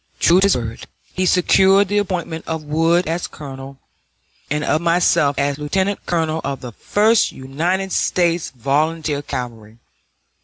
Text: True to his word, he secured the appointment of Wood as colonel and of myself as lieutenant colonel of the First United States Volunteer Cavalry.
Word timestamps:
True 0.19 0.39
to 0.39 0.45
his 0.47 0.55
word, 0.57 0.87
he 1.13 1.27
secured 1.27 1.87
the 1.87 1.99
appointment 1.99 2.47
of 2.47 2.63
Wood 2.63 3.05
as 3.05 3.27
colonel 3.27 3.77
and 4.49 4.63
of 4.63 4.81
myself 4.81 5.37
as 5.37 5.59
lieutenant 5.59 6.07
colonel 6.07 6.41
of 6.43 6.61
the 6.61 6.71
First 6.71 7.31
United 7.31 7.91
States 7.91 8.49
Volunteer 8.49 9.21
Cavalry. 9.21 9.77